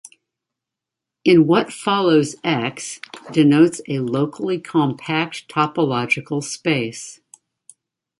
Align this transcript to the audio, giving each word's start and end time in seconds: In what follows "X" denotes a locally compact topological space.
In 1.23 1.45
what 1.45 1.71
follows 1.71 2.35
"X" 2.43 2.99
denotes 3.31 3.81
a 3.87 3.99
locally 3.99 4.59
compact 4.59 5.47
topological 5.47 6.43
space. 6.43 7.21